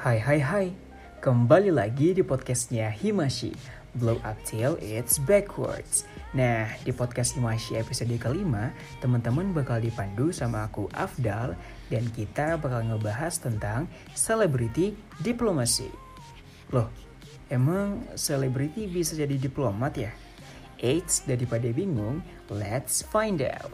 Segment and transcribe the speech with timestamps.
[0.00, 0.66] Hai hai hai,
[1.20, 3.52] kembali lagi di podcastnya Himashi.
[4.00, 6.08] Blow up till it's backwards.
[6.32, 8.72] Nah, di podcast Himashi episode kelima
[9.04, 11.52] Teman-teman bakal dipandu sama aku Afdal
[11.92, 15.92] Dan kita bakal ngebahas tentang Celebrity Diplomacy
[16.72, 16.88] Loh,
[17.52, 20.16] emang selebriti bisa jadi diplomat ya?
[20.80, 23.68] Eits, daripada bingung, let's find out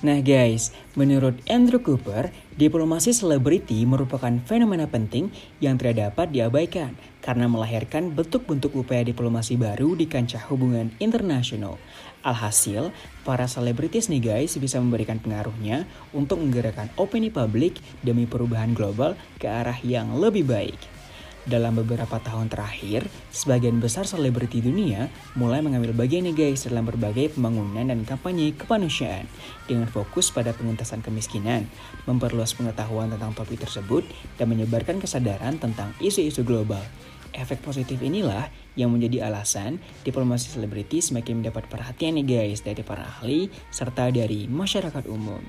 [0.00, 5.28] Nah guys, menurut Andrew Cooper, diplomasi selebriti merupakan fenomena penting
[5.60, 11.76] yang tidak dapat diabaikan karena melahirkan bentuk-bentuk upaya diplomasi baru di kancah hubungan internasional.
[12.24, 12.96] Alhasil,
[13.28, 15.84] para selebritis nih guys bisa memberikan pengaruhnya
[16.16, 20.99] untuk menggerakkan opini publik demi perubahan global ke arah yang lebih baik.
[21.48, 27.32] Dalam beberapa tahun terakhir, sebagian besar selebriti dunia mulai mengambil bagian nih guys dalam berbagai
[27.32, 29.24] pembangunan dan kampanye kemanusiaan
[29.64, 31.64] dengan fokus pada pengentasan kemiskinan,
[32.04, 34.04] memperluas pengetahuan tentang topik tersebut,
[34.36, 36.84] dan menyebarkan kesadaran tentang isu-isu global.
[37.32, 43.06] Efek positif inilah yang menjadi alasan diplomasi selebriti semakin mendapat perhatian nih guys dari para
[43.06, 45.40] ahli serta dari masyarakat umum.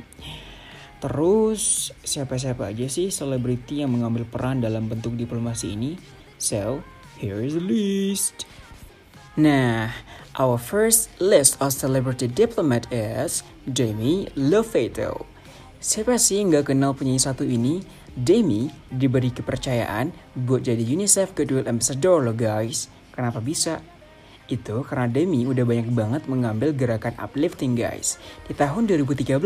[1.02, 5.98] Terus siapa-siapa aja sih selebriti yang mengambil peran dalam bentuk diplomasi ini?
[6.38, 6.86] So,
[7.18, 8.46] here is the list.
[9.34, 9.90] Nah,
[10.38, 15.26] our first list of celebrity diplomat is Demi Lovato.
[15.82, 17.82] Siapa sih yang gak kenal penyanyi satu ini?
[18.14, 22.94] Demi diberi kepercayaan buat jadi UNICEF Goodwill Ambassador loh guys.
[23.10, 23.82] Kenapa bisa?
[24.52, 28.20] Itu karena Demi udah banyak banget mengambil gerakan uplifting guys.
[28.44, 29.40] Di tahun 2013,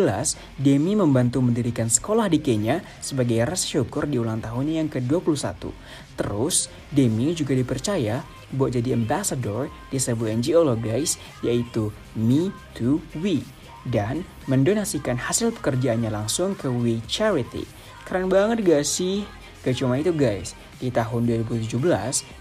[0.57, 5.69] Demi membantu mendirikan sekolah di Kenya sebagai rasa syukur di ulang tahunnya yang ke-21.
[6.17, 12.97] Terus, Demi juga dipercaya buat jadi ambassador di sebuah NGO loh guys, yaitu Me to
[13.21, 13.45] We.
[13.85, 17.61] Dan mendonasikan hasil pekerjaannya langsung ke We Charity.
[18.09, 19.21] Keren banget gak sih?
[19.61, 21.77] Gak cuma itu guys, di tahun 2017,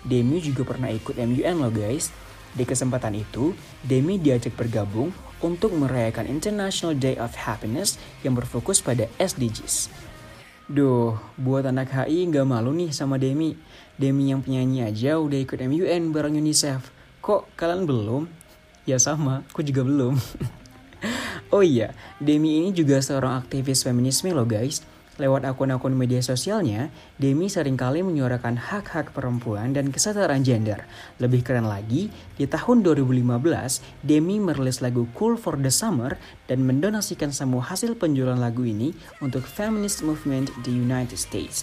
[0.04, 2.08] Demi juga pernah ikut MUN loh guys.
[2.54, 3.50] Di kesempatan itu,
[3.82, 5.10] Demi diajak bergabung
[5.42, 9.90] untuk merayakan International Day of Happiness yang berfokus pada SDGs.
[10.64, 13.52] Duh, buat anak HI nggak malu nih sama Demi.
[14.00, 16.88] Demi yang penyanyi aja udah ikut MUN bareng UNICEF.
[17.20, 18.24] Kok kalian belum?
[18.88, 20.16] Ya sama, aku juga belum.
[21.54, 24.80] oh iya, Demi ini juga seorang aktivis feminisme loh guys.
[25.14, 26.90] Lewat akun-akun media sosialnya,
[27.22, 30.90] Demi sering kali menyuarakan hak-hak perempuan dan kesetaraan gender.
[31.22, 36.18] Lebih keren lagi, di tahun 2015, Demi merilis lagu Cool for the Summer
[36.50, 38.90] dan mendonasikan semua hasil penjualan lagu ini
[39.22, 41.62] untuk feminist movement di United States.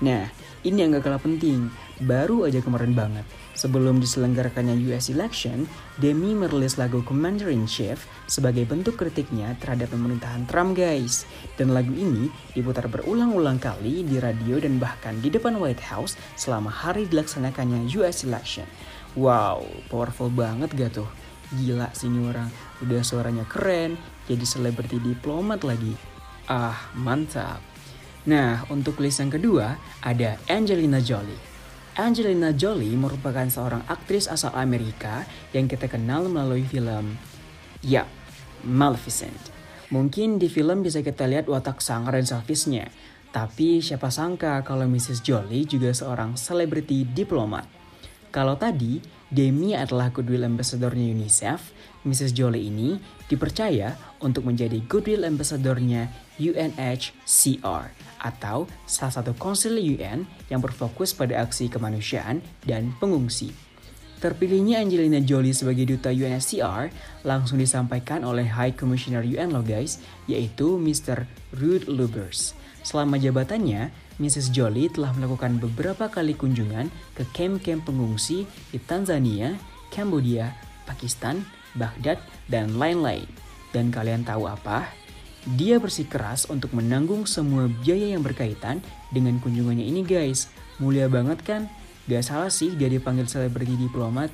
[0.00, 0.24] Nah,
[0.64, 1.68] ini yang gak kalah penting.
[2.00, 5.68] Baru aja kemarin banget, sebelum diselenggarakannya US election,
[6.00, 11.28] Demi merilis lagu Commander in Chief sebagai bentuk kritiknya terhadap pemerintahan Trump guys.
[11.60, 16.72] Dan lagu ini diputar berulang-ulang kali di radio dan bahkan di depan White House selama
[16.72, 18.64] hari dilaksanakannya US election.
[19.12, 21.08] Wow, powerful banget gak tuh?
[21.52, 22.48] Gila sih ini orang,
[22.80, 25.92] udah suaranya keren, jadi selebriti diplomat lagi.
[26.48, 27.60] Ah, mantap.
[28.28, 31.40] Nah, untuk list yang kedua ada Angelina Jolie.
[31.96, 35.24] Angelina Jolie merupakan seorang aktris asal Amerika
[35.56, 37.16] yang kita kenal melalui film
[37.80, 38.04] Ya,
[38.60, 39.36] Maleficent.
[39.88, 42.92] Mungkin di film bisa kita lihat watak sangar dan selfishnya,
[43.32, 45.24] tapi siapa sangka kalau Mrs.
[45.24, 47.66] Jolie juga seorang selebriti diplomat.
[48.30, 51.70] Kalau tadi, Demi adalah Goodwill Ambassador-nya UNICEF,
[52.02, 52.34] Mrs.
[52.34, 52.98] Jolie ini
[53.30, 56.10] dipercaya untuk menjadi Goodwill Ambassador-nya
[56.42, 57.84] UNHCR
[58.18, 63.54] atau salah satu konsil UN yang berfokus pada aksi kemanusiaan dan pengungsi.
[64.18, 66.90] Terpilihnya Angelina Jolie sebagai duta UNHCR
[67.22, 71.24] langsung disampaikan oleh High Commissioner UN loh guys, yaitu Mr.
[71.54, 72.58] Ruud Lubbers.
[72.80, 74.52] Selama jabatannya, Mrs.
[74.52, 79.56] Jolie telah melakukan beberapa kali kunjungan ke kamp-kamp pengungsi di Tanzania,
[79.92, 80.52] Kambodia,
[80.88, 81.44] Pakistan,
[81.76, 83.28] Baghdad, dan lain-lain.
[83.70, 84.90] Dan kalian tahu apa?
[85.56, 90.52] Dia bersikeras untuk menanggung semua biaya yang berkaitan dengan kunjungannya ini guys.
[90.76, 91.62] Mulia banget kan?
[92.04, 94.28] Gak salah sih dia dipanggil selebriti diplomat.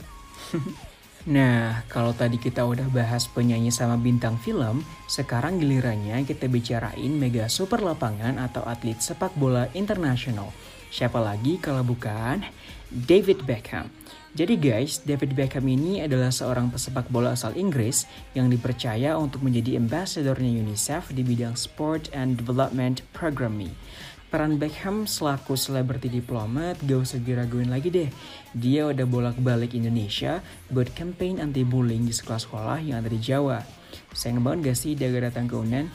[1.27, 7.51] nah, kalau tadi kita udah bahas penyanyi sama bintang film, sekarang gilirannya kita bicarain mega
[7.51, 10.55] super lapangan atau atlet sepak bola internasional.
[10.89, 12.47] Siapa lagi kalau bukan
[12.89, 13.91] David Beckham.
[14.37, 18.05] Jadi guys, David Beckham ini adalah seorang pesepak bola asal Inggris
[18.37, 23.73] yang dipercaya untuk menjadi ambassadornya UNICEF di bidang Sport and Development Programming.
[24.27, 28.11] Peran Beckham selaku selebriti diplomat gak usah diraguin lagi deh.
[28.51, 33.63] Dia udah bolak-balik Indonesia buat campaign anti-bullying di sekolah-sekolah yang ada di Jawa.
[34.11, 35.87] Sayang banget gak sih dia gak datang ke UNAN?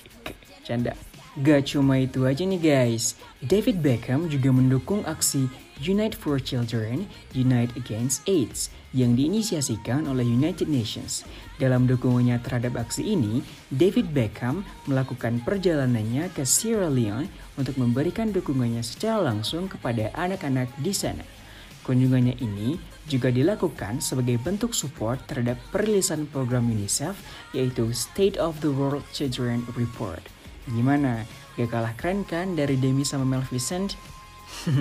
[0.66, 0.96] Canda.
[1.38, 5.46] Gak cuma itu aja nih guys, David Beckham juga mendukung aksi
[5.78, 7.04] Unite for Children,
[7.36, 11.22] Unite Against AIDS yang diinisiasikan oleh United Nations.
[11.62, 18.82] Dalam dukungannya terhadap aksi ini, David Beckham melakukan perjalanannya ke Sierra Leone untuk memberikan dukungannya
[18.82, 21.22] secara langsung kepada anak-anak di sana.
[21.86, 22.76] Kunjungannya ini
[23.08, 27.16] juga dilakukan sebagai bentuk support terhadap perilisan program UNICEF
[27.56, 30.20] yaitu State of the World Children Report.
[30.68, 31.24] Gimana?
[31.56, 33.96] Gak kalah keren kan dari Demi sama Maleficent?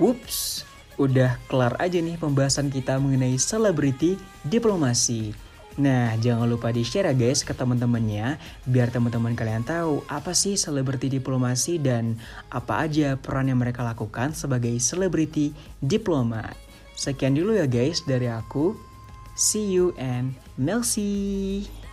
[0.00, 0.62] Whoops,
[0.96, 5.36] udah kelar aja nih pembahasan kita mengenai selebriti diplomasi.
[5.76, 11.12] Nah, jangan lupa di-share ya guys ke teman-temannya biar teman-teman kalian tahu apa sih selebriti
[11.12, 12.16] diplomasi dan
[12.48, 15.52] apa aja peran yang mereka lakukan sebagai selebriti
[15.84, 16.56] diplomat.
[16.96, 18.72] Sekian dulu ya guys dari aku.
[19.36, 21.85] See you and Melcy.